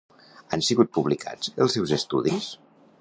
[0.55, 2.49] Han sigut publicats els seus estudis?